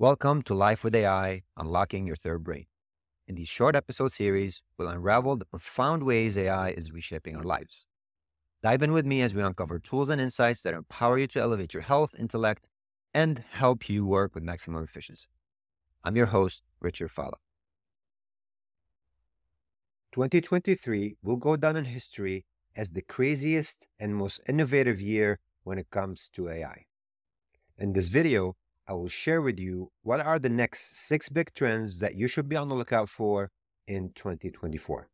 Welcome 0.00 0.42
to 0.42 0.54
Life 0.54 0.82
with 0.82 0.96
AI, 0.96 1.44
Unlocking 1.56 2.04
Your 2.04 2.16
Third 2.16 2.42
Brain. 2.42 2.66
In 3.28 3.36
these 3.36 3.46
short 3.46 3.76
episode 3.76 4.10
series, 4.10 4.60
we'll 4.76 4.88
unravel 4.88 5.36
the 5.36 5.44
profound 5.44 6.02
ways 6.02 6.36
AI 6.36 6.70
is 6.70 6.90
reshaping 6.90 7.36
our 7.36 7.44
lives. 7.44 7.86
Dive 8.60 8.82
in 8.82 8.92
with 8.92 9.06
me 9.06 9.22
as 9.22 9.34
we 9.34 9.40
uncover 9.40 9.78
tools 9.78 10.10
and 10.10 10.20
insights 10.20 10.62
that 10.62 10.74
empower 10.74 11.16
you 11.16 11.28
to 11.28 11.40
elevate 11.40 11.74
your 11.74 11.84
health, 11.84 12.12
intellect, 12.18 12.66
and 13.14 13.44
help 13.52 13.88
you 13.88 14.04
work 14.04 14.34
with 14.34 14.42
maximum 14.42 14.82
efficiency. 14.82 15.28
I'm 16.02 16.16
your 16.16 16.26
host, 16.26 16.62
Richard 16.80 17.12
Fala. 17.12 17.36
2023 20.10 21.18
will 21.22 21.36
go 21.36 21.54
down 21.54 21.76
in 21.76 21.84
history 21.84 22.46
as 22.74 22.90
the 22.90 23.02
craziest 23.02 23.86
and 24.00 24.16
most 24.16 24.40
innovative 24.48 25.00
year 25.00 25.38
when 25.62 25.78
it 25.78 25.90
comes 25.90 26.28
to 26.30 26.48
AI. 26.48 26.86
In 27.78 27.92
this 27.92 28.08
video, 28.08 28.56
I 28.86 28.92
will 28.92 29.08
share 29.08 29.40
with 29.40 29.58
you 29.58 29.90
what 30.02 30.20
are 30.20 30.38
the 30.38 30.48
next 30.48 30.96
six 30.96 31.28
big 31.28 31.54
trends 31.54 32.00
that 32.00 32.16
you 32.16 32.28
should 32.28 32.48
be 32.48 32.56
on 32.56 32.68
the 32.68 32.74
lookout 32.74 33.08
for 33.08 33.50
in 33.86 34.10
2024. 34.14 35.08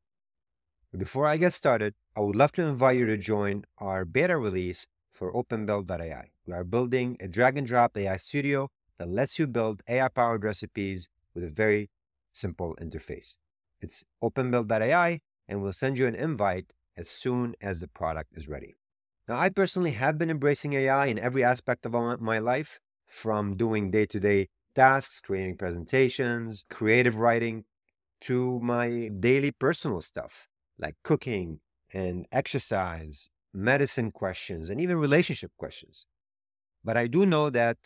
Before 0.96 1.26
I 1.26 1.36
get 1.36 1.52
started, 1.52 1.94
I 2.16 2.20
would 2.20 2.34
love 2.34 2.50
to 2.52 2.62
invite 2.62 2.98
you 2.98 3.06
to 3.06 3.16
join 3.16 3.64
our 3.78 4.04
beta 4.04 4.36
release 4.36 4.88
for 5.08 5.32
OpenBuild.ai. 5.32 6.30
We 6.46 6.52
are 6.52 6.64
building 6.64 7.16
a 7.20 7.28
drag 7.28 7.56
and 7.56 7.66
drop 7.66 7.96
AI 7.96 8.16
studio 8.16 8.70
that 8.98 9.08
lets 9.08 9.38
you 9.38 9.46
build 9.46 9.82
AI 9.88 10.08
powered 10.08 10.42
recipes 10.42 11.08
with 11.32 11.44
a 11.44 11.48
very 11.48 11.90
simple 12.32 12.76
interface. 12.82 13.36
It's 13.80 14.04
OpenBuild.ai, 14.22 15.20
and 15.48 15.62
we'll 15.62 15.72
send 15.72 15.96
you 15.96 16.08
an 16.08 16.16
invite 16.16 16.72
as 16.96 17.08
soon 17.08 17.54
as 17.60 17.78
the 17.78 17.88
product 17.88 18.36
is 18.36 18.48
ready. 18.48 18.76
Now, 19.28 19.38
I 19.38 19.48
personally 19.48 19.92
have 19.92 20.18
been 20.18 20.30
embracing 20.30 20.72
AI 20.72 21.06
in 21.06 21.20
every 21.20 21.44
aspect 21.44 21.86
of 21.86 22.20
my 22.20 22.40
life, 22.40 22.80
from 23.10 23.56
doing 23.56 23.90
day 23.90 24.06
to 24.06 24.20
day 24.20 24.48
tasks, 24.74 25.20
creating 25.20 25.56
presentations, 25.56 26.64
creative 26.70 27.16
writing, 27.16 27.64
to 28.20 28.60
my 28.60 29.10
daily 29.18 29.50
personal 29.50 30.00
stuff 30.00 30.48
like 30.78 30.94
cooking 31.02 31.60
and 31.92 32.26
exercise, 32.30 33.30
medicine 33.52 34.10
questions, 34.10 34.70
and 34.70 34.80
even 34.80 34.96
relationship 34.96 35.50
questions. 35.56 36.06
But 36.84 36.96
I 36.96 37.06
do 37.06 37.26
know 37.26 37.50
that 37.50 37.78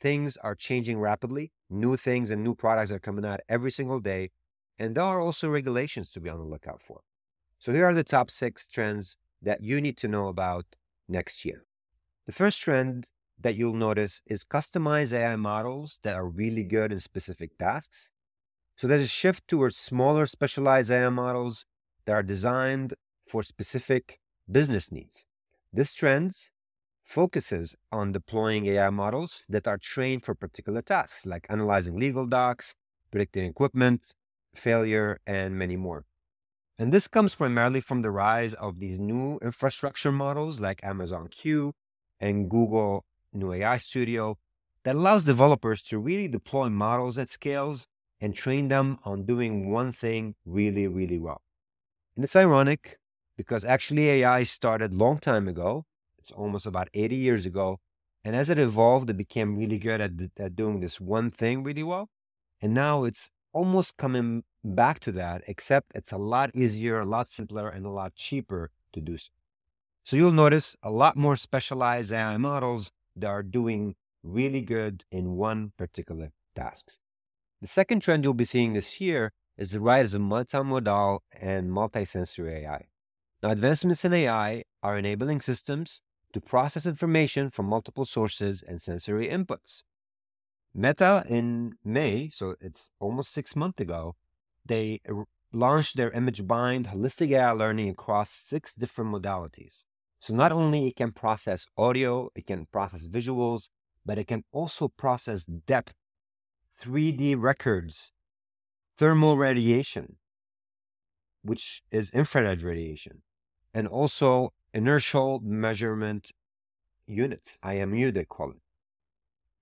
things 0.00 0.36
are 0.38 0.54
changing 0.54 0.98
rapidly. 1.00 1.52
New 1.70 1.96
things 1.96 2.30
and 2.30 2.44
new 2.44 2.54
products 2.54 2.92
are 2.92 2.98
coming 2.98 3.24
out 3.24 3.40
every 3.48 3.70
single 3.70 4.00
day. 4.00 4.30
And 4.78 4.94
there 4.94 5.04
are 5.04 5.20
also 5.20 5.48
regulations 5.48 6.10
to 6.12 6.20
be 6.20 6.28
on 6.28 6.38
the 6.38 6.44
lookout 6.44 6.82
for. 6.82 7.00
So 7.58 7.72
here 7.72 7.86
are 7.86 7.94
the 7.94 8.04
top 8.04 8.30
six 8.30 8.68
trends 8.68 9.16
that 9.40 9.62
you 9.62 9.80
need 9.80 9.96
to 9.98 10.08
know 10.08 10.28
about 10.28 10.66
next 11.08 11.44
year. 11.44 11.64
The 12.26 12.32
first 12.32 12.60
trend 12.60 13.10
that 13.40 13.56
you'll 13.56 13.74
notice 13.74 14.22
is 14.26 14.44
customized 14.44 15.12
AI 15.12 15.36
models 15.36 16.00
that 16.02 16.16
are 16.16 16.26
really 16.28 16.64
good 16.64 16.92
in 16.92 17.00
specific 17.00 17.58
tasks. 17.58 18.10
So 18.76 18.86
there's 18.86 19.02
a 19.02 19.08
shift 19.08 19.46
towards 19.48 19.76
smaller 19.76 20.26
specialized 20.26 20.90
AI 20.90 21.08
models 21.08 21.64
that 22.04 22.12
are 22.12 22.22
designed 22.22 22.94
for 23.26 23.42
specific 23.42 24.20
business 24.50 24.92
needs. 24.92 25.24
This 25.72 25.94
trend 25.94 26.32
focuses 27.04 27.76
on 27.92 28.12
deploying 28.12 28.66
AI 28.66 28.90
models 28.90 29.44
that 29.48 29.66
are 29.66 29.78
trained 29.78 30.24
for 30.24 30.34
particular 30.34 30.82
tasks 30.82 31.24
like 31.24 31.46
analyzing 31.48 31.98
legal 31.98 32.26
docs, 32.26 32.74
predicting 33.10 33.44
equipment 33.44 34.14
failure, 34.54 35.20
and 35.26 35.58
many 35.58 35.76
more. 35.76 36.04
And 36.78 36.92
this 36.92 37.08
comes 37.08 37.34
primarily 37.34 37.80
from 37.80 38.02
the 38.02 38.10
rise 38.10 38.54
of 38.54 38.80
these 38.80 38.98
new 38.98 39.38
infrastructure 39.42 40.12
models 40.12 40.60
like 40.60 40.82
Amazon 40.82 41.28
Q 41.28 41.72
and 42.20 42.50
Google 42.50 43.04
New 43.36 43.52
AI 43.52 43.78
Studio 43.78 44.38
that 44.84 44.96
allows 44.96 45.24
developers 45.24 45.82
to 45.82 45.98
really 45.98 46.28
deploy 46.28 46.68
models 46.68 47.18
at 47.18 47.28
scales 47.28 47.86
and 48.20 48.34
train 48.34 48.68
them 48.68 48.98
on 49.04 49.26
doing 49.26 49.70
one 49.70 49.92
thing 49.92 50.34
really, 50.44 50.86
really 50.86 51.18
well. 51.18 51.42
And 52.14 52.24
it's 52.24 52.36
ironic 52.36 52.98
because 53.36 53.64
actually 53.64 54.08
AI 54.08 54.44
started 54.44 54.92
long 54.92 55.18
time 55.18 55.48
ago. 55.48 55.84
It's 56.18 56.32
almost 56.32 56.66
about 56.66 56.88
80 56.94 57.16
years 57.16 57.46
ago. 57.46 57.78
And 58.24 58.34
as 58.34 58.50
it 58.50 58.58
evolved, 58.58 59.10
it 59.10 59.16
became 59.16 59.56
really 59.56 59.78
good 59.78 60.00
at, 60.00 60.12
at 60.38 60.56
doing 60.56 60.80
this 60.80 61.00
one 61.00 61.30
thing 61.30 61.62
really 61.62 61.82
well. 61.82 62.08
And 62.60 62.74
now 62.74 63.04
it's 63.04 63.30
almost 63.52 63.96
coming 63.96 64.44
back 64.64 64.98
to 65.00 65.12
that, 65.12 65.42
except 65.46 65.92
it's 65.94 66.12
a 66.12 66.18
lot 66.18 66.50
easier, 66.54 67.00
a 67.00 67.04
lot 67.04 67.28
simpler, 67.28 67.68
and 67.68 67.86
a 67.86 67.90
lot 67.90 68.14
cheaper 68.14 68.70
to 68.92 69.00
do 69.00 69.18
so. 69.18 69.30
So 70.04 70.16
you'll 70.16 70.32
notice 70.32 70.76
a 70.82 70.90
lot 70.90 71.16
more 71.16 71.36
specialized 71.36 72.12
AI 72.12 72.36
models 72.36 72.92
that 73.16 73.26
are 73.26 73.42
doing 73.42 73.94
really 74.22 74.60
good 74.60 75.04
in 75.10 75.36
one 75.36 75.72
particular 75.76 76.32
task. 76.54 76.98
The 77.60 77.68
second 77.68 78.00
trend 78.00 78.24
you'll 78.24 78.34
be 78.34 78.44
seeing 78.44 78.74
this 78.74 79.00
year 79.00 79.32
is 79.56 79.70
the 79.70 79.80
rise 79.80 80.14
of 80.14 80.22
multimodal 80.22 81.20
and 81.40 81.70
multisensory 81.70 82.64
AI. 82.64 82.86
Now, 83.42 83.50
advancements 83.50 84.04
in 84.04 84.12
AI 84.12 84.64
are 84.82 84.98
enabling 84.98 85.40
systems 85.40 86.02
to 86.32 86.40
process 86.40 86.86
information 86.86 87.50
from 87.50 87.66
multiple 87.66 88.04
sources 88.04 88.62
and 88.62 88.80
sensory 88.82 89.28
inputs. 89.28 89.82
Meta 90.74 91.24
in 91.28 91.74
May, 91.82 92.28
so 92.28 92.56
it's 92.60 92.90
almost 93.00 93.32
six 93.32 93.56
months 93.56 93.80
ago, 93.80 94.16
they 94.64 95.00
launched 95.52 95.96
their 95.96 96.10
ImageBind 96.10 96.92
holistic 96.92 97.30
AI 97.30 97.52
learning 97.52 97.88
across 97.88 98.30
six 98.30 98.74
different 98.74 99.10
modalities. 99.10 99.84
So 100.26 100.34
not 100.34 100.50
only 100.50 100.88
it 100.88 100.96
can 100.96 101.12
process 101.12 101.68
audio, 101.78 102.30
it 102.34 102.48
can 102.48 102.66
process 102.72 103.06
visuals, 103.06 103.68
but 104.04 104.18
it 104.18 104.26
can 104.26 104.42
also 104.50 104.88
process 104.88 105.44
depth, 105.44 105.94
3D 106.82 107.40
records, 107.40 108.10
thermal 108.96 109.36
radiation, 109.36 110.16
which 111.42 111.84
is 111.92 112.10
infrared 112.10 112.62
radiation, 112.62 113.22
and 113.72 113.86
also 113.86 114.52
inertial 114.74 115.38
measurement 115.44 116.32
units, 117.06 117.56
IMU 117.62 118.12
they 118.12 118.24
call 118.24 118.50
it. 118.50 118.62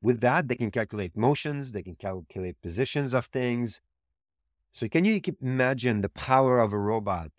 With 0.00 0.22
that, 0.22 0.48
they 0.48 0.56
can 0.56 0.70
calculate 0.70 1.14
motions, 1.14 1.72
they 1.72 1.82
can 1.82 1.96
calculate 1.96 2.62
positions 2.62 3.12
of 3.12 3.26
things. 3.26 3.82
So 4.72 4.88
can 4.88 5.04
you 5.04 5.20
imagine 5.42 6.00
the 6.00 6.08
power 6.08 6.58
of 6.58 6.72
a 6.72 6.78
robot 6.78 7.32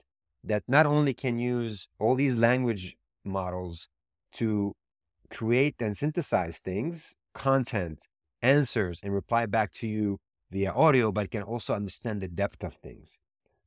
that 0.43 0.61
not 0.67 0.85
only 0.85 1.15
can 1.15 1.39
use 1.39 1.87
all 1.97 2.13
these 2.13 2.37
language 2.37 2.95
models 3.25 3.89
to 4.33 4.73
create 5.29 5.75
and 5.79 5.97
synthesize 5.97 6.59
things, 6.59 7.15
content, 7.33 8.07
answers, 8.41 8.99
and 9.03 9.13
reply 9.13 9.45
back 9.45 9.71
to 9.73 9.87
you 9.87 10.19
via 10.51 10.71
audio, 10.71 11.11
but 11.11 11.31
can 11.31 11.43
also 11.43 11.73
understand 11.73 12.21
the 12.21 12.27
depth 12.27 12.63
of 12.63 12.75
things. 12.75 13.19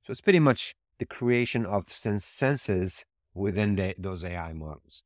So 0.04 0.12
it's 0.12 0.20
pretty 0.20 0.40
much 0.40 0.74
the 0.98 1.06
creation 1.06 1.66
of 1.66 1.88
sense 1.88 2.24
senses 2.24 3.04
within 3.34 3.76
the, 3.76 3.94
those 3.98 4.24
AI 4.24 4.52
models. 4.52 5.02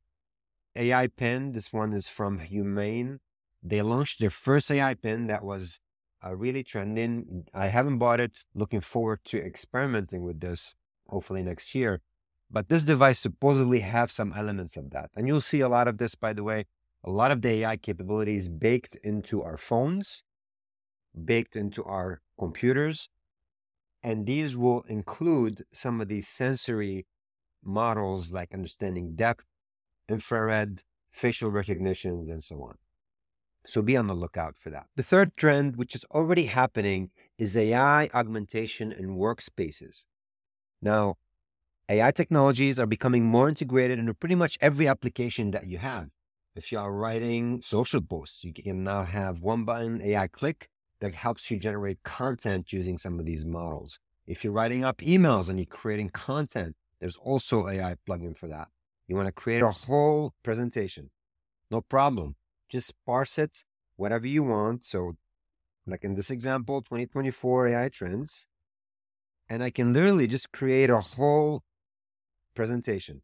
AI 0.75 1.07
Pin, 1.07 1.51
this 1.51 1.71
one 1.71 1.93
is 1.93 2.07
from 2.07 2.39
Humane. 2.39 3.19
They 3.61 3.81
launched 3.81 4.19
their 4.19 4.29
first 4.29 4.71
AI 4.71 4.95
Pin 4.95 5.27
that 5.27 5.43
was 5.43 5.79
uh, 6.25 6.35
really 6.35 6.63
trending. 6.63 7.45
I 7.53 7.67
haven't 7.67 7.99
bought 7.99 8.19
it. 8.19 8.43
Looking 8.55 8.81
forward 8.81 9.19
to 9.25 9.37
experimenting 9.37 10.23
with 10.23 10.39
this 10.39 10.75
hopefully 11.07 11.43
next 11.43 11.75
year. 11.75 12.01
But 12.53 12.69
this 12.69 12.83
device 12.83 13.17
supposedly 13.17 13.79
have 13.79 14.11
some 14.11 14.31
elements 14.37 14.77
of 14.77 14.91
that. 14.91 15.09
And 15.15 15.27
you'll 15.27 15.41
see 15.41 15.61
a 15.61 15.67
lot 15.67 15.87
of 15.87 15.97
this, 15.97 16.13
by 16.13 16.33
the 16.33 16.43
way, 16.43 16.67
a 17.03 17.09
lot 17.09 17.31
of 17.31 17.41
the 17.41 17.49
AI 17.49 17.77
capabilities 17.77 18.47
baked 18.47 18.95
into 19.03 19.41
our 19.41 19.57
phones, 19.57 20.21
baked 21.25 21.55
into 21.55 21.83
our 21.83 22.21
computers. 22.37 23.09
And 24.03 24.27
these 24.27 24.55
will 24.55 24.83
include 24.87 25.65
some 25.73 25.99
of 25.99 26.09
these 26.09 26.27
sensory 26.27 27.07
models 27.63 28.31
like 28.31 28.53
understanding 28.53 29.15
depth, 29.15 29.45
infrared, 30.07 30.83
facial 31.11 31.49
recognitions, 31.49 32.29
and 32.29 32.43
so 32.43 32.61
on. 32.61 32.77
So 33.65 33.81
be 33.81 33.97
on 33.97 34.05
the 34.05 34.13
lookout 34.13 34.57
for 34.59 34.69
that. 34.69 34.87
The 34.95 35.03
third 35.03 35.35
trend, 35.37 35.77
which 35.77 35.95
is 35.95 36.05
already 36.11 36.45
happening, 36.45 37.09
is 37.39 37.57
AI 37.57 38.09
augmentation 38.13 38.91
in 38.91 39.17
workspaces. 39.17 40.05
Now, 40.81 41.15
AI 41.89 42.11
technologies 42.11 42.79
are 42.79 42.85
becoming 42.85 43.25
more 43.25 43.49
integrated 43.49 43.99
into 43.99 44.13
pretty 44.13 44.35
much 44.35 44.57
every 44.61 44.87
application 44.87 45.51
that 45.51 45.67
you 45.67 45.79
have. 45.79 46.09
If 46.55 46.71
you 46.71 46.79
are 46.79 46.93
writing 46.93 47.61
social 47.61 47.99
posts, 47.99 48.45
you 48.45 48.53
can 48.53 48.85
now 48.85 49.03
have 49.03 49.41
one 49.41 49.65
button 49.65 50.01
AI 50.01 50.27
click 50.27 50.69
that 51.01 51.13
helps 51.13 51.51
you 51.51 51.57
generate 51.57 52.01
content 52.03 52.71
using 52.71 52.97
some 52.97 53.19
of 53.19 53.25
these 53.25 53.43
models. 53.43 53.99
If 54.25 54.43
you're 54.45 54.53
writing 54.53 54.85
up 54.85 54.99
emails 54.99 55.49
and 55.49 55.59
you're 55.59 55.65
creating 55.65 56.11
content, 56.11 56.77
there's 57.01 57.17
also 57.17 57.67
AI 57.67 57.97
plugin 58.07 58.37
for 58.37 58.47
that. 58.47 58.69
You 59.09 59.17
want 59.17 59.27
to 59.27 59.33
create 59.33 59.61
a 59.61 59.71
whole 59.71 60.33
presentation. 60.41 61.09
No 61.69 61.81
problem. 61.81 62.37
Just 62.69 62.93
parse 63.05 63.37
it 63.37 63.65
whatever 63.97 64.25
you 64.25 64.43
want. 64.43 64.85
So, 64.85 65.17
like 65.85 66.05
in 66.05 66.15
this 66.15 66.31
example, 66.31 66.81
2024 66.81 67.67
AI 67.67 67.89
trends. 67.89 68.47
And 69.49 69.61
I 69.61 69.69
can 69.69 69.91
literally 69.91 70.27
just 70.27 70.53
create 70.53 70.89
a 70.89 71.01
whole 71.01 71.63
presentation 72.53 73.21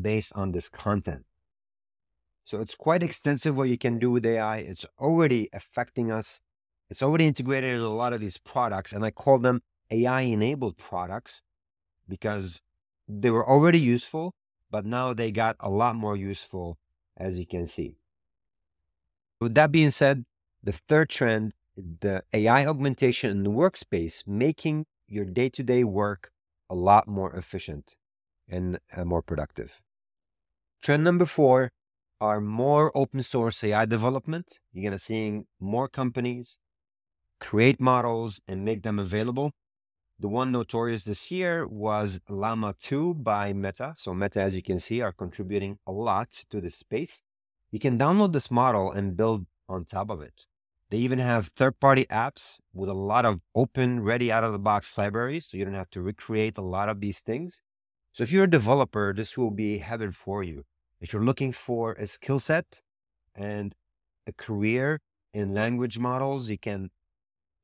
based 0.00 0.32
on 0.34 0.52
this 0.52 0.68
content. 0.68 1.24
So 2.44 2.60
it's 2.60 2.74
quite 2.74 3.02
extensive 3.02 3.56
what 3.56 3.68
you 3.68 3.78
can 3.78 3.98
do 3.98 4.10
with 4.10 4.26
AI. 4.26 4.58
It's 4.58 4.84
already 4.98 5.48
affecting 5.52 6.10
us. 6.10 6.40
It's 6.90 7.02
already 7.02 7.26
integrated 7.26 7.74
in 7.74 7.80
a 7.80 7.88
lot 7.88 8.12
of 8.12 8.20
these 8.20 8.38
products. 8.38 8.92
And 8.92 9.04
I 9.04 9.10
call 9.10 9.38
them 9.38 9.62
AI 9.90 10.22
enabled 10.22 10.76
products 10.76 11.42
because 12.08 12.60
they 13.08 13.30
were 13.30 13.48
already 13.48 13.78
useful, 13.78 14.34
but 14.70 14.84
now 14.84 15.14
they 15.14 15.30
got 15.30 15.56
a 15.60 15.70
lot 15.70 15.94
more 15.94 16.16
useful, 16.16 16.78
as 17.16 17.38
you 17.38 17.46
can 17.46 17.66
see. 17.66 17.96
With 19.40 19.54
that 19.54 19.72
being 19.72 19.90
said, 19.90 20.24
the 20.62 20.72
third 20.72 21.10
trend, 21.10 21.52
the 21.76 22.24
AI 22.32 22.66
augmentation 22.66 23.30
in 23.30 23.42
the 23.44 23.50
workspace, 23.50 24.26
making 24.26 24.86
your 25.06 25.24
day 25.24 25.48
to 25.50 25.62
day 25.62 25.84
work 25.84 26.30
a 26.68 26.74
lot 26.74 27.06
more 27.06 27.34
efficient 27.34 27.96
and 28.48 28.78
uh, 28.96 29.04
more 29.04 29.22
productive. 29.22 29.80
Trend 30.82 31.04
number 31.04 31.26
four 31.26 31.72
are 32.20 32.40
more 32.40 32.96
open 32.96 33.22
source 33.22 33.62
AI 33.64 33.84
development. 33.84 34.58
You're 34.72 34.82
going 34.82 34.98
to 34.98 35.04
seeing 35.04 35.46
more 35.60 35.88
companies 35.88 36.58
create 37.42 37.80
models 37.80 38.40
and 38.46 38.64
make 38.64 38.82
them 38.84 39.00
available. 39.00 39.52
The 40.20 40.28
one 40.28 40.52
notorious 40.52 41.02
this 41.02 41.32
year 41.32 41.66
was 41.66 42.20
Llama 42.28 42.76
2 42.78 43.14
by 43.14 43.52
Meta. 43.52 43.94
So 43.96 44.14
Meta, 44.14 44.40
as 44.40 44.54
you 44.54 44.62
can 44.62 44.78
see, 44.78 45.00
are 45.00 45.12
contributing 45.12 45.78
a 45.84 45.90
lot 45.90 46.30
to 46.50 46.60
this 46.60 46.76
space. 46.76 47.22
You 47.72 47.80
can 47.80 47.98
download 47.98 48.32
this 48.32 48.48
model 48.48 48.92
and 48.92 49.16
build 49.16 49.46
on 49.68 49.84
top 49.84 50.08
of 50.08 50.20
it. 50.20 50.46
They 50.90 50.98
even 50.98 51.18
have 51.18 51.48
third 51.48 51.80
party 51.80 52.06
apps 52.06 52.60
with 52.72 52.88
a 52.88 52.94
lot 52.94 53.24
of 53.24 53.40
open, 53.56 54.04
ready 54.04 54.30
out 54.30 54.44
of 54.44 54.52
the 54.52 54.58
box 54.60 54.96
libraries. 54.96 55.46
So 55.46 55.56
you 55.56 55.64
don't 55.64 55.74
have 55.74 55.90
to 55.90 56.02
recreate 56.02 56.56
a 56.58 56.62
lot 56.62 56.88
of 56.88 57.00
these 57.00 57.18
things. 57.20 57.60
So 58.12 58.22
if 58.22 58.30
you're 58.30 58.44
a 58.44 58.50
developer, 58.50 59.14
this 59.14 59.38
will 59.38 59.50
be 59.50 59.78
headed 59.78 60.14
for 60.14 60.42
you. 60.42 60.64
If 61.00 61.12
you're 61.12 61.24
looking 61.24 61.50
for 61.52 61.92
a 61.94 62.06
skill 62.06 62.38
set 62.38 62.82
and 63.34 63.74
a 64.26 64.32
career 64.32 65.00
in 65.32 65.54
language 65.54 65.98
models, 65.98 66.50
you 66.50 66.58
can 66.58 66.90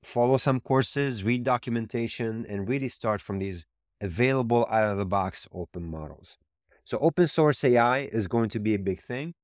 follow 0.02 0.38
some 0.38 0.60
courses, 0.60 1.22
read 1.22 1.44
documentation, 1.44 2.46
and 2.48 2.68
really 2.68 2.88
start 2.88 3.20
from 3.20 3.38
these 3.38 3.66
available 4.00 4.66
out 4.70 4.84
of 4.84 4.96
the 4.96 5.04
box 5.04 5.46
open 5.52 5.84
models. 5.84 6.38
So 6.84 6.98
open 6.98 7.26
source 7.26 7.62
AI 7.64 7.98
is 8.00 8.26
going 8.26 8.48
to 8.50 8.58
be 8.58 8.74
a 8.74 8.78
big 8.78 9.02
thing 9.02 9.34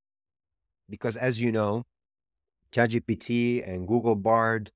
because 0.88 1.16
as 1.16 1.40
you 1.40 1.52
know, 1.52 1.84
ChatGPT 2.72 3.66
and 3.68 3.86
Google 3.86 4.16
Bard 4.16 4.70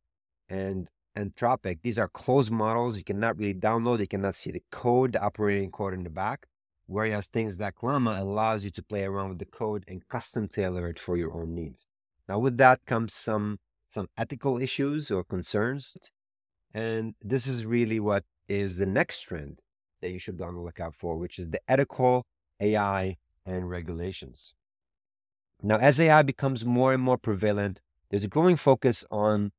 and 0.48 0.88
Anthropic, 1.18 1.80
these 1.82 1.98
are 1.98 2.08
closed 2.08 2.52
models. 2.52 2.96
You 2.96 3.04
cannot 3.04 3.38
really 3.38 3.54
download, 3.54 4.00
you 4.00 4.06
cannot 4.06 4.36
see 4.36 4.50
the 4.50 4.62
code, 4.70 5.12
the 5.12 5.22
operating 5.22 5.70
code 5.70 5.94
in 5.94 6.04
the 6.04 6.10
back. 6.10 6.46
Whereas 6.86 7.26
things 7.26 7.60
like 7.60 7.82
Llama 7.82 8.16
allows 8.18 8.64
you 8.64 8.70
to 8.70 8.82
play 8.82 9.04
around 9.04 9.30
with 9.30 9.38
the 9.38 9.44
code 9.44 9.84
and 9.86 10.06
custom 10.08 10.48
tailor 10.48 10.88
it 10.88 10.98
for 10.98 11.16
your 11.16 11.34
own 11.34 11.54
needs. 11.54 11.84
Now, 12.28 12.38
with 12.38 12.56
that 12.58 12.84
comes 12.86 13.12
some 13.14 13.58
some 13.88 14.08
ethical 14.16 14.58
issues 14.58 15.10
or 15.10 15.24
concerns. 15.24 15.96
And 16.72 17.14
this 17.22 17.46
is 17.46 17.64
really 17.64 17.98
what 17.98 18.24
is 18.46 18.76
the 18.76 18.86
next 18.86 19.22
trend 19.22 19.60
that 20.00 20.10
you 20.10 20.18
should 20.18 20.36
be 20.36 20.44
on 20.44 20.54
the 20.54 20.60
lookout 20.60 20.94
for, 20.94 21.16
which 21.16 21.38
is 21.38 21.50
the 21.50 21.60
ethical 21.68 22.26
AI 22.60 23.16
and 23.44 23.68
regulations. 23.68 24.54
Now, 25.62 25.76
as 25.78 25.98
AI 25.98 26.22
becomes 26.22 26.64
more 26.64 26.92
and 26.92 27.02
more 27.02 27.18
prevalent, 27.18 27.80
there's 28.10 28.24
a 28.24 28.28
growing 28.28 28.56
focus 28.56 29.04
on 29.10 29.52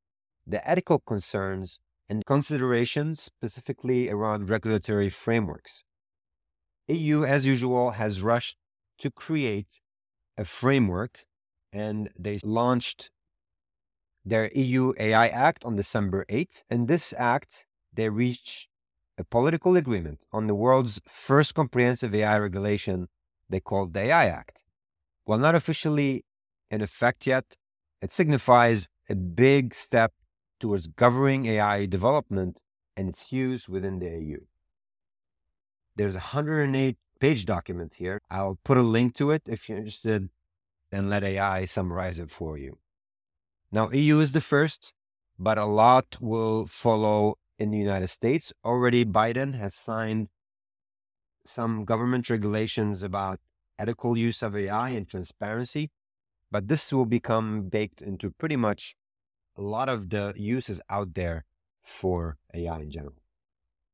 the 0.50 0.68
ethical 0.68 1.00
concerns 1.00 1.80
and 2.10 2.26
considerations 2.26 3.22
specifically 3.22 4.10
around 4.10 4.50
regulatory 4.50 5.10
frameworks. 5.10 5.84
EU, 6.88 7.24
as 7.24 7.46
usual, 7.46 7.92
has 7.92 8.24
rushed 8.24 8.58
to 8.98 9.12
create 9.12 9.80
a 10.38 10.44
framework 10.44 11.26
and 11.72 12.10
they 12.18 12.40
launched 12.44 13.12
their 14.26 14.50
EU 14.54 14.94
AI 15.00 15.28
Act 15.28 15.64
on 15.64 15.76
December 15.76 16.26
8th. 16.30 16.64
In 16.70 16.88
this 16.88 17.14
act, 17.18 17.66
they 17.94 18.10
reached 18.10 18.68
a 19.18 19.24
political 19.24 19.76
agreement 19.76 20.26
on 20.32 20.48
the 20.48 20.56
world's 20.56 21.00
first 21.08 21.54
comprehensive 21.54 22.16
AI 22.16 22.40
regulation 22.40 23.08
they 23.50 23.60
called 23.60 23.94
the 23.94 24.00
AI 24.00 24.26
Act. 24.26 24.64
While 25.26 25.40
not 25.40 25.54
officially 25.54 26.26
in 26.72 26.82
effect 26.82 27.28
yet, 27.28 27.56
it 28.02 28.12
signifies 28.12 28.88
a 29.10 29.16
big 29.16 29.76
step 29.76 30.14
towards 30.60 30.88
governing 30.88 31.46
AI 31.46 31.86
development 31.86 32.64
and 32.96 33.10
its 33.10 33.32
use 33.32 33.70
within 33.70 34.00
the 34.00 34.10
EU. 34.10 34.42
There's 35.96 36.16
a 36.16 36.30
108 36.34 36.98
page 37.20 37.46
document 37.46 37.96
here. 37.96 38.20
I'll 38.30 38.60
put 38.64 38.78
a 38.78 38.82
link 38.82 39.16
to 39.16 39.32
it 39.32 39.44
if 39.48 39.68
you're 39.68 39.78
interested 39.78 40.30
and 40.92 41.10
let 41.10 41.24
AI 41.24 41.66
summarize 41.66 42.20
it 42.20 42.32
for 42.32 42.58
you. 42.58 42.78
Now, 43.72 43.90
EU 43.90 44.20
is 44.20 44.32
the 44.32 44.42
first, 44.42 44.94
but 45.38 45.58
a 45.58 45.66
lot 45.66 46.18
will 46.20 46.66
follow 46.66 47.38
in 47.60 47.72
the 47.72 47.78
United 47.78 48.08
States. 48.08 48.52
Already, 48.66 49.06
Biden 49.06 49.56
has 49.56 49.76
signed 49.76 50.30
some 51.46 51.86
government 51.86 52.30
regulations 52.30 53.04
about 53.04 53.40
ethical 53.78 54.18
use 54.18 54.42
of 54.42 54.56
AI 54.56 54.90
and 54.90 55.08
transparency, 55.08 55.92
but 56.52 56.68
this 56.68 56.92
will 56.92 57.06
become 57.06 57.70
baked 57.70 58.02
into 58.02 58.32
pretty 58.32 58.56
much 58.56 58.96
a 59.60 59.62
lot 59.62 59.90
of 59.90 60.10
the 60.10 60.34
uses 60.38 60.80
out 60.90 61.14
there 61.16 61.44
for 61.84 62.38
AI 62.54 62.80
in 62.80 62.92
general. 62.92 63.22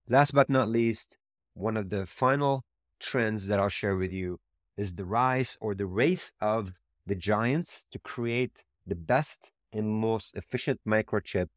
Last 0.07 0.31
but 0.31 0.47
not 0.47 0.69
least, 0.69 1.17
one 1.56 1.75
of 1.75 1.89
the 1.89 2.06
final 2.06 2.63
trends 3.00 3.47
that 3.47 3.59
I'll 3.59 3.69
share 3.69 3.95
with 3.95 4.13
you 4.13 4.39
is 4.77 4.94
the 4.94 5.06
rise 5.06 5.57
or 5.59 5.73
the 5.73 5.88
race 5.88 6.33
of 6.39 6.73
the 7.07 7.15
giants 7.15 7.88
to 7.91 7.97
create 7.97 8.63
the 8.85 8.95
best 8.95 9.51
and 9.73 9.89
most 9.89 10.35
efficient 10.35 10.81
microchip 10.88 11.47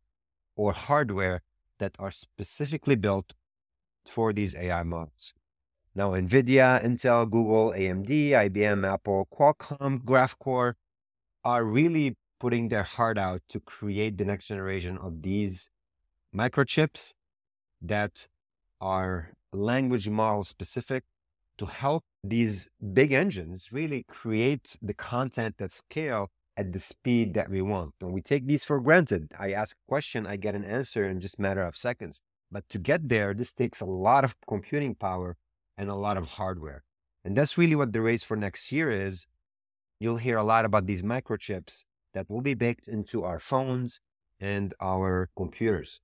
or 0.56 0.72
hardware 0.72 1.42
that 1.78 1.94
are 1.98 2.10
specifically 2.10 2.96
built 2.96 3.34
for 4.06 4.32
these 4.32 4.56
AI 4.56 4.84
models. 4.84 5.34
Now, 5.94 6.12
NVIDIA, 6.12 6.82
Intel, 6.82 7.30
Google, 7.30 7.72
AMD, 7.72 8.08
IBM, 8.30 8.90
Apple, 8.90 9.28
Qualcomm, 9.30 10.02
GraphCore 10.02 10.74
are 11.44 11.64
really 11.64 12.16
putting 12.38 12.68
their 12.68 12.82
heart 12.82 13.18
out 13.18 13.42
to 13.48 13.60
create 13.60 14.18
the 14.18 14.24
next 14.24 14.46
generation 14.46 14.98
of 14.98 15.22
these 15.22 15.70
microchips 16.34 17.14
that 17.82 18.26
are 18.80 19.32
language 19.52 20.08
model 20.08 20.44
specific 20.44 21.04
to 21.56 21.66
help 21.66 22.04
these 22.22 22.70
big 22.92 23.12
engines 23.12 23.72
really 23.72 24.04
create 24.08 24.76
the 24.80 24.94
content 24.94 25.56
that 25.58 25.72
scale 25.72 26.30
at 26.56 26.72
the 26.72 26.78
speed 26.78 27.34
that 27.34 27.50
we 27.50 27.62
want. 27.62 27.94
And 28.00 28.12
we 28.12 28.20
take 28.20 28.46
these 28.46 28.64
for 28.64 28.80
granted. 28.80 29.32
I 29.38 29.52
ask 29.52 29.76
a 29.76 29.88
question, 29.88 30.26
I 30.26 30.36
get 30.36 30.54
an 30.54 30.64
answer 30.64 31.08
in 31.08 31.20
just 31.20 31.38
matter 31.38 31.62
of 31.62 31.76
seconds. 31.76 32.20
But 32.50 32.68
to 32.70 32.78
get 32.78 33.08
there, 33.08 33.34
this 33.34 33.52
takes 33.52 33.80
a 33.80 33.84
lot 33.84 34.24
of 34.24 34.34
computing 34.48 34.94
power 34.94 35.36
and 35.76 35.90
a 35.90 35.94
lot 35.94 36.16
of 36.16 36.26
hardware. 36.26 36.82
And 37.24 37.36
that's 37.36 37.58
really 37.58 37.76
what 37.76 37.92
the 37.92 38.00
race 38.00 38.24
for 38.24 38.36
next 38.36 38.72
year 38.72 38.90
is. 38.90 39.26
You'll 40.00 40.16
hear 40.16 40.36
a 40.36 40.44
lot 40.44 40.64
about 40.64 40.86
these 40.86 41.02
microchips 41.02 41.84
that 42.18 42.28
will 42.28 42.40
be 42.40 42.54
baked 42.54 42.88
into 42.88 43.22
our 43.22 43.38
phones 43.38 44.00
and 44.40 44.74
our 44.80 45.30
computers. 45.36 46.00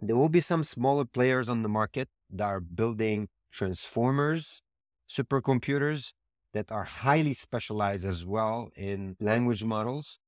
There 0.00 0.16
will 0.16 0.30
be 0.30 0.40
some 0.40 0.64
smaller 0.64 1.04
players 1.04 1.50
on 1.50 1.62
the 1.62 1.68
market 1.68 2.08
that 2.30 2.46
are 2.46 2.58
building 2.58 3.28
transformers, 3.52 4.62
supercomputers 5.06 6.14
that 6.54 6.72
are 6.72 6.84
highly 6.84 7.34
specialized 7.34 8.06
as 8.06 8.24
well 8.24 8.70
in 8.74 9.16
language 9.20 9.62
models. 9.62 10.18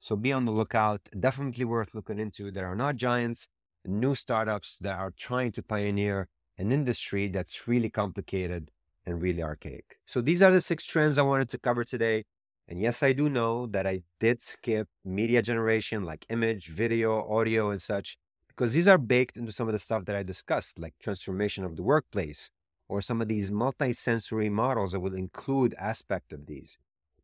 So 0.00 0.16
be 0.16 0.32
on 0.32 0.46
the 0.46 0.56
lookout. 0.60 1.02
Definitely 1.26 1.64
worth 1.64 1.94
looking 1.94 2.18
into. 2.18 2.50
There 2.50 2.66
are 2.66 2.74
not 2.74 2.96
giants, 2.96 3.48
new 3.84 4.16
startups 4.16 4.78
that 4.80 4.98
are 4.98 5.12
trying 5.16 5.52
to 5.52 5.62
pioneer 5.62 6.26
an 6.58 6.72
industry 6.72 7.28
that's 7.28 7.68
really 7.68 7.90
complicated 8.02 8.72
and 9.06 9.22
really 9.22 9.44
archaic. 9.44 9.98
So 10.06 10.20
these 10.20 10.42
are 10.42 10.50
the 10.50 10.60
six 10.60 10.84
trends 10.84 11.18
I 11.18 11.22
wanted 11.22 11.50
to 11.50 11.58
cover 11.58 11.84
today. 11.84 12.24
And 12.68 12.80
yes, 12.80 13.02
I 13.02 13.12
do 13.12 13.28
know 13.28 13.66
that 13.68 13.86
I 13.86 14.02
did 14.18 14.42
skip 14.42 14.88
media 15.04 15.40
generation 15.40 16.04
like 16.04 16.26
image, 16.28 16.68
video, 16.68 17.24
audio, 17.28 17.70
and 17.70 17.80
such, 17.80 18.18
because 18.48 18.72
these 18.72 18.88
are 18.88 18.98
baked 18.98 19.36
into 19.36 19.52
some 19.52 19.68
of 19.68 19.72
the 19.72 19.78
stuff 19.78 20.04
that 20.06 20.16
I 20.16 20.22
discussed, 20.24 20.78
like 20.78 20.94
transformation 21.00 21.64
of 21.64 21.76
the 21.76 21.82
workplace 21.82 22.50
or 22.88 23.02
some 23.02 23.20
of 23.20 23.28
these 23.28 23.52
multi-sensory 23.52 24.48
models 24.48 24.92
that 24.92 25.00
will 25.00 25.14
include 25.14 25.74
aspect 25.78 26.32
of 26.32 26.46
these. 26.46 26.76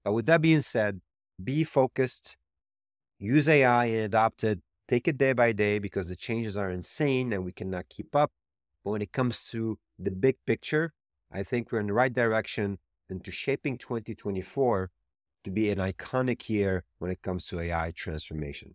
But 0.04 0.12
with 0.12 0.26
that 0.26 0.42
being 0.42 0.60
said, 0.60 1.00
be 1.42 1.64
focused, 1.64 2.36
use 3.18 3.48
AI 3.48 3.86
and 3.86 4.04
adopt 4.04 4.44
it, 4.44 4.60
take 4.86 5.08
it 5.08 5.18
day 5.18 5.32
by 5.32 5.52
day 5.52 5.78
because 5.78 6.08
the 6.08 6.16
changes 6.16 6.56
are 6.56 6.70
insane 6.70 7.32
and 7.32 7.44
we 7.44 7.52
cannot 7.52 7.88
keep 7.88 8.14
up. 8.14 8.30
But 8.84 8.90
when 8.90 9.02
it 9.02 9.12
comes 9.12 9.48
to 9.50 9.78
the 9.98 10.10
big 10.10 10.36
picture, 10.46 10.92
I 11.32 11.42
think 11.42 11.72
we're 11.72 11.80
in 11.80 11.86
the 11.86 11.92
right 11.92 12.12
direction 12.12 12.78
into 13.08 13.30
shaping 13.30 13.78
2024 13.78 14.90
to 15.44 15.50
be 15.50 15.70
an 15.70 15.78
iconic 15.78 16.48
year 16.48 16.84
when 16.98 17.10
it 17.10 17.22
comes 17.22 17.46
to 17.46 17.60
AI 17.60 17.92
transformation. 17.94 18.74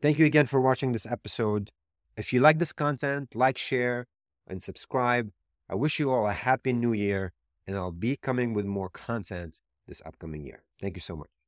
Thank 0.00 0.18
you 0.18 0.26
again 0.26 0.46
for 0.46 0.60
watching 0.60 0.92
this 0.92 1.06
episode. 1.06 1.70
If 2.16 2.32
you 2.32 2.40
like 2.40 2.58
this 2.58 2.72
content, 2.72 3.34
like, 3.34 3.56
share, 3.56 4.06
and 4.46 4.62
subscribe. 4.62 5.30
I 5.68 5.74
wish 5.74 5.98
you 5.98 6.10
all 6.10 6.26
a 6.28 6.32
happy 6.32 6.72
new 6.72 6.92
year, 6.92 7.32
and 7.66 7.76
I'll 7.76 7.92
be 7.92 8.16
coming 8.16 8.52
with 8.54 8.66
more 8.66 8.90
content 8.90 9.60
this 9.86 10.02
upcoming 10.04 10.44
year. 10.44 10.64
Thank 10.80 10.96
you 10.96 11.00
so 11.00 11.16
much. 11.16 11.31